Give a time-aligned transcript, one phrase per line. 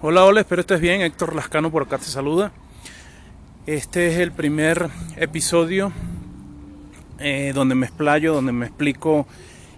[0.00, 1.00] Hola, hola, espero estés bien.
[1.00, 2.52] Héctor Lascano por acá te saluda.
[3.66, 5.90] Este es el primer episodio
[7.18, 9.26] eh, donde me explayo, donde me explico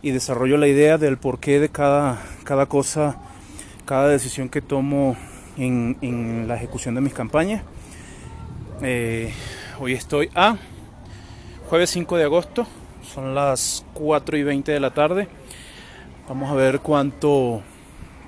[0.02, 3.16] y desarrollo la idea del porqué de cada, cada cosa,
[3.86, 5.16] cada decisión que tomo
[5.56, 7.62] en, la ejecución de mis campañas.
[8.82, 9.32] Eh,
[9.78, 10.58] hoy estoy a
[11.70, 12.66] jueves 5 de agosto,
[13.14, 15.28] son las 4 y 20 de la tarde.
[16.28, 17.62] Vamos a ver cuánto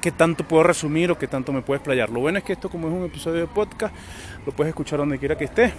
[0.02, 2.10] qué tanto puedo resumir o qué tanto me puedo explayar.
[2.10, 3.94] Lo bueno es que esto como es un episodio de podcast,
[4.44, 5.72] lo puedes escuchar donde quiera que esté.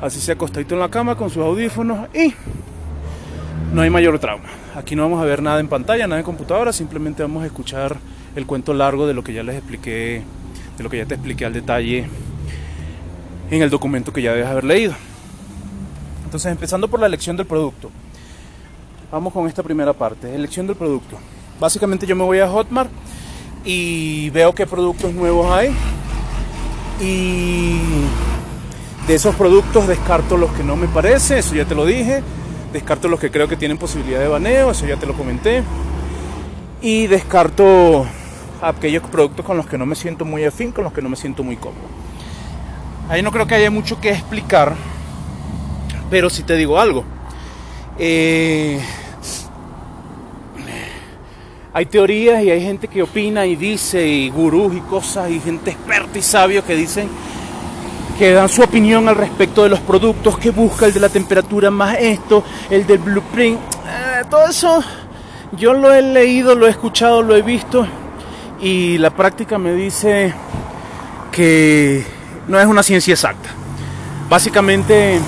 [0.00, 2.34] Así sea acostadito en la cama con sus audífonos y
[3.72, 4.44] no hay mayor trauma.
[4.76, 7.96] Aquí no vamos a ver nada en pantalla, nada en computadora, simplemente vamos a escuchar
[8.36, 10.22] el cuento largo de lo que ya les expliqué,
[10.76, 12.06] de lo que ya te expliqué al detalle
[13.50, 14.92] en el documento que ya debes haber leído.
[16.24, 17.90] Entonces, empezando por la elección del producto.
[19.10, 21.18] Vamos con esta primera parte, elección del producto.
[21.58, 22.90] Básicamente yo me voy a Hotmart
[23.64, 25.74] y veo qué productos nuevos hay
[27.00, 27.78] y
[29.06, 32.22] de esos productos descarto los que no me parece, eso ya te lo dije,
[32.72, 35.62] descarto los que creo que tienen posibilidad de baneo, eso ya te lo comenté
[36.82, 38.06] y descarto
[38.62, 41.16] aquellos productos con los que no me siento muy afín, con los que no me
[41.16, 41.88] siento muy cómodo.
[43.08, 44.74] Ahí no creo que haya mucho que explicar,
[46.10, 47.04] pero si te digo algo.
[47.98, 48.80] Eh,
[51.72, 55.70] hay teorías y hay gente que opina y dice, y gurús y cosas, y gente
[55.70, 57.08] experta y sabio que dicen
[58.18, 61.70] que dan su opinión al respecto de los productos, que busca el de la temperatura
[61.70, 63.58] más esto, el del blueprint.
[63.58, 64.84] Eh, todo eso
[65.52, 67.86] yo lo he leído, lo he escuchado, lo he visto
[68.60, 70.34] y la práctica me dice
[71.32, 72.04] que
[72.46, 73.48] no es una ciencia exacta.
[74.28, 75.18] Básicamente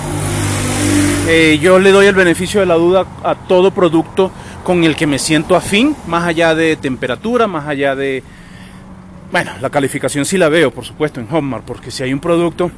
[1.27, 4.29] eh, yo le doy el beneficio de la duda a todo producto
[4.63, 8.23] con el que me siento afín, más allá de temperatura, más allá de...
[9.31, 12.71] Bueno, la calificación sí la veo, por supuesto, en Hotmart, porque si hay un producto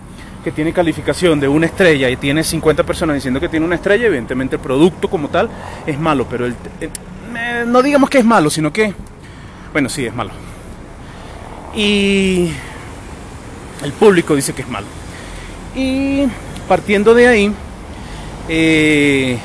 [0.43, 4.05] que tiene calificación de una estrella y tiene 50 personas diciendo que tiene una estrella,
[4.05, 5.49] evidentemente el producto como tal
[5.85, 6.55] es malo, pero el,
[7.67, 8.93] no digamos que es malo, sino que,
[9.73, 10.31] bueno, sí, es malo.
[11.75, 12.51] Y
[13.83, 14.87] el público dice que es malo.
[15.75, 16.25] Y
[16.67, 17.51] partiendo de ahí,
[18.47, 19.37] eh,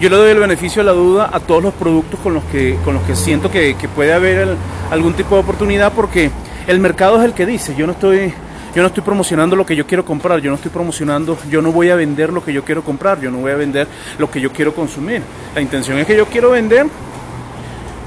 [0.00, 2.76] yo le doy el beneficio de la duda a todos los productos con los que,
[2.84, 4.56] con los que siento que, puede haber
[4.90, 6.30] algún tipo de oportunidad porque
[6.66, 8.32] el mercado es el que dice, yo no estoy
[8.74, 11.72] yo no estoy promocionando lo que yo quiero comprar, yo no estoy promocionando, yo no
[11.72, 14.40] voy a vender lo que yo quiero comprar, yo no voy a vender lo que
[14.40, 15.22] yo quiero consumir.
[15.56, 16.86] La intención es que yo quiero vender,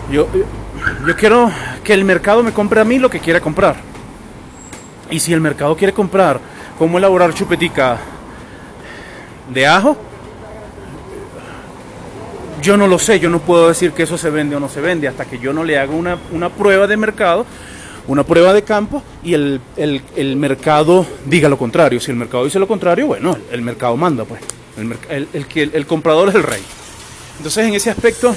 [0.10, 0.26] yo,
[1.06, 1.52] yo quiero
[1.84, 3.76] que el mercado me compre a mí lo que quiera comprar.
[5.12, 6.40] Y si el mercado quiere comprar
[6.80, 7.98] cómo elaborar chupetica
[9.54, 9.98] de ajo,
[12.64, 14.82] yo no lo sé, yo no puedo decir que eso se vende o no se
[14.82, 17.46] vende hasta que yo no le haga una, una prueba de mercado,
[18.08, 22.00] una prueba de campo y el, el, mercado diga lo contrario.
[22.00, 24.42] Si el mercado dice lo contrario, bueno, el mercado manda, pues.
[25.10, 26.64] El, el, el comprador es el rey.
[27.38, 28.36] Entonces, en ese aspecto,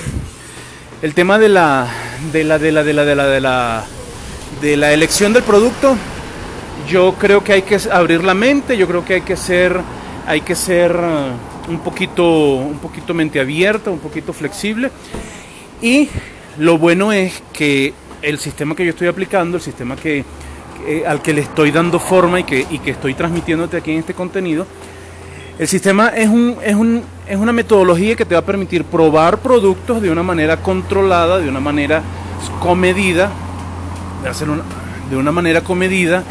[1.02, 1.88] el tema de la,
[2.32, 3.84] de la, de la, de la, de la, de la,
[4.60, 5.96] de la elección del producto,
[6.88, 9.80] yo creo que hay que abrir la mente, yo creo que hay que ser,
[10.26, 10.96] hay que ser
[11.68, 12.24] un poquito,
[12.56, 14.90] un poquito mente abierta, un poquito flexible.
[15.82, 16.08] Y
[16.58, 20.24] lo bueno es que el sistema que yo estoy aplicando, el sistema que,
[21.06, 24.14] al que le estoy dando forma y que, y que estoy transmitiéndote aquí en este
[24.14, 24.66] contenido,
[25.58, 29.38] el sistema es, un, es, un, es una metodología que te va a permitir probar
[29.38, 32.02] productos de una manera controlada, de una manera
[32.60, 33.30] comedida,
[34.22, 34.48] de, hacer
[35.10, 36.24] de una manera comedida,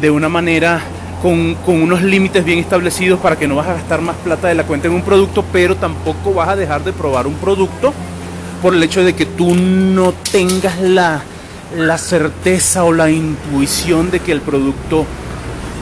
[0.00, 0.82] de una manera
[1.22, 4.64] con, unos límites bien establecidos para que no vas a gastar más plata de la
[4.64, 7.94] cuenta en un producto, pero tampoco vas a dejar de probar un producto
[8.60, 11.22] por el hecho de que tú no tengas la,
[11.96, 15.06] certeza o la intuición de que el producto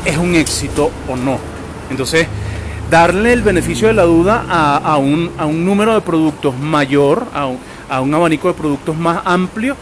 [0.04, 1.38] es un éxito o no.
[1.90, 2.26] Entonces,
[2.90, 5.30] darle el beneficio de la duda a, un,
[5.64, 7.58] número de productos mayor, a un,
[7.88, 9.74] a un, abanico de productos más amplio,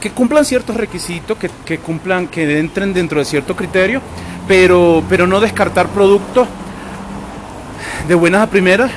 [0.00, 4.00] que cumplan ciertos requisitos, que, que, cumplan, que entren dentro de cierto criterio,
[4.48, 6.48] pero, pero no descartar productos
[8.08, 8.90] de buenas a primeras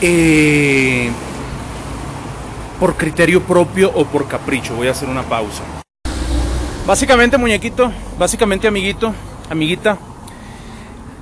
[0.00, 1.10] eh,
[2.80, 4.74] por criterio propio o por capricho.
[4.74, 5.62] Voy a hacer una pausa.
[6.86, 9.14] Básicamente, muñequito, básicamente, amiguito,
[9.48, 9.98] amiguita,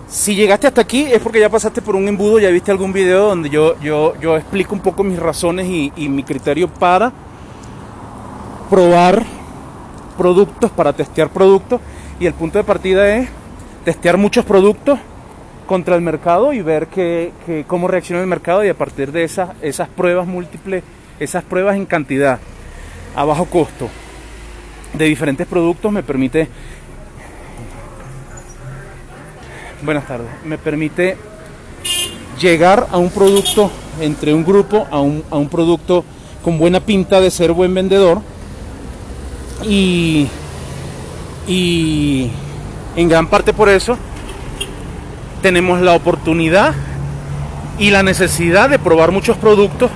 [0.08, 3.28] si llegaste hasta aquí es porque ya pasaste por un embudo, ya viste algún video
[3.28, 7.12] donde yo, yo, yo explico un poco mis razones y, y mi criterio para
[8.70, 9.24] probar
[10.16, 11.80] productos, para testear productos
[12.20, 13.28] y el punto de partida es
[13.84, 14.98] testear muchos productos
[15.66, 17.32] contra el mercado y ver que,
[17.66, 19.48] cómo reacciona el mercado y a partir de esas,
[19.96, 20.84] pruebas múltiples,
[21.18, 22.38] esas pruebas en cantidad,
[23.16, 23.88] a bajo costo
[24.92, 26.48] de diferentes productos me permite
[29.82, 30.28] buenas tardes.
[30.44, 31.16] Me permite
[32.38, 33.70] llegar a un producto
[34.00, 36.04] entre un grupo a un, a un producto
[36.42, 38.20] con buena pinta de ser buen vendedor
[39.62, 40.26] y,
[41.46, 42.30] y
[42.96, 43.96] en gran parte por eso
[45.42, 46.74] tenemos la oportunidad
[47.78, 49.90] y la necesidad de probar muchos productos.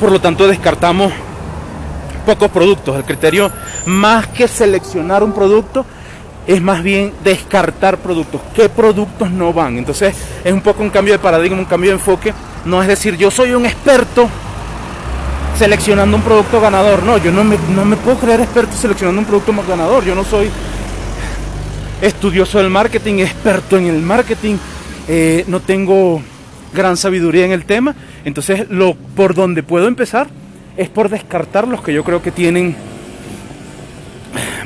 [0.00, 1.12] Por lo tanto, descartamos
[2.26, 2.96] pocos productos.
[2.96, 3.50] El criterio,
[3.86, 5.86] más que seleccionar un producto,
[6.46, 8.40] es más bien descartar productos.
[8.54, 9.78] ¿Qué productos no van?
[9.78, 10.14] Entonces,
[10.44, 12.34] es un poco un cambio de paradigma, un cambio de enfoque.
[12.64, 14.28] No es decir, yo soy un experto
[15.58, 17.02] seleccionando un producto ganador.
[17.02, 20.04] No, yo no me, no me puedo creer experto seleccionando un producto más ganador.
[20.04, 20.50] Yo no soy
[22.00, 24.56] estudioso del marketing, experto en el marketing,
[25.08, 26.20] eh, no tengo
[26.72, 27.94] gran sabiduría en el tema.
[28.24, 30.28] Entonces, lo por donde puedo empezar
[30.76, 32.76] es por descartar los que yo creo que tienen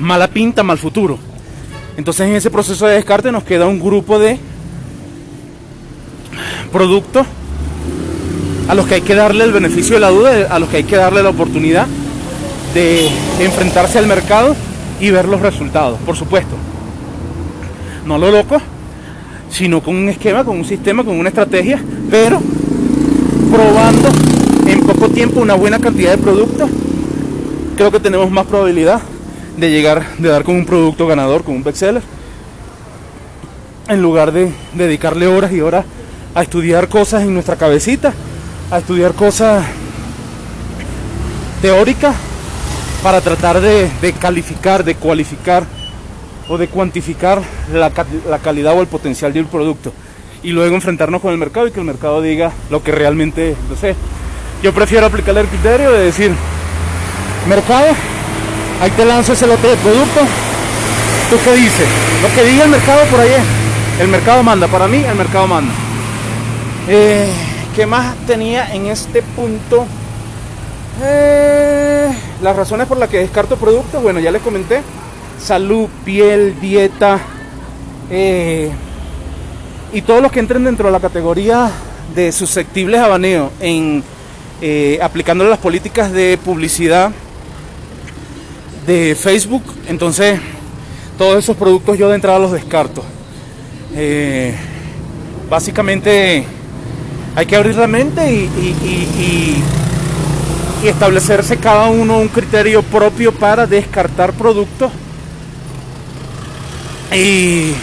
[0.01, 1.19] mala pinta, mal futuro.
[1.97, 4.39] Entonces, en ese proceso de descarte nos queda un grupo de
[6.73, 7.27] productos
[8.71, 10.85] a los que hay que darle el beneficio de la duda, a los que hay
[10.85, 11.89] que darle la oportunidad
[12.73, 13.09] de
[13.41, 14.55] enfrentarse al mercado
[15.01, 16.55] y ver los resultados, por supuesto.
[18.07, 18.63] No lo loco,
[19.51, 21.83] sino con un esquema, con un sistema, con una estrategia,
[22.13, 22.41] pero
[23.51, 24.09] probando
[24.69, 26.71] en poco tiempo una buena cantidad de productos,
[27.77, 29.01] creo que tenemos más probabilidad
[29.57, 32.03] de llegar, de dar con un producto ganador, con un bestseller,
[33.89, 35.85] en lugar de dedicarle horas y horas
[36.37, 38.15] a estudiar cosas en nuestra cabecita
[38.71, 39.65] a estudiar cosas
[41.61, 42.15] teóricas
[43.03, 43.91] para tratar de,
[44.21, 45.65] calificar, de cualificar
[46.49, 47.91] o de cuantificar la,
[48.39, 49.93] calidad o el potencial de un producto
[50.43, 53.77] y luego enfrentarnos con el mercado y que el mercado diga lo que realmente lo
[53.77, 53.95] sé.
[54.63, 56.33] Yo prefiero aplicar el criterio de decir,
[57.49, 57.89] mercado,
[58.81, 60.21] ahí te lanzo ese lote de producto,
[61.31, 61.89] ¿tú qué dices?
[62.23, 63.33] Lo que diga el mercado por ahí
[64.01, 65.73] el mercado manda, para mí el mercado manda.
[66.89, 67.31] Eh,
[67.75, 69.87] ¿Qué más tenía en este punto?
[71.05, 72.11] Eh,
[72.43, 74.83] las razones por las que descarto productos, bueno, ya les comenté.
[75.41, 77.21] Salud, piel, dieta.
[78.11, 78.71] Eh,
[79.93, 81.71] y todos los que entren dentro de la categoría
[82.15, 84.03] de susceptibles a baneo en
[84.61, 87.13] eh, aplicando las políticas de publicidad
[88.85, 90.41] de Facebook, entonces
[91.17, 93.05] todos esos productos yo de entrada los descarto.
[95.49, 96.45] básicamente
[97.37, 99.63] hay que abrir la mente y,
[100.85, 104.91] establecerse cada uno un criterio propio para descartar productos.
[107.13, 107.75] Y,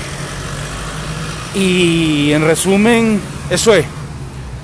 [1.53, 3.85] y en resumen, eso es.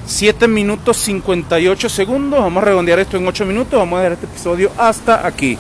[0.06, 2.40] 7 minutos 58 segundos.
[2.40, 3.80] Vamos a redondear esto en 8 minutos.
[3.80, 5.58] Vamos a ver este episodio hasta aquí.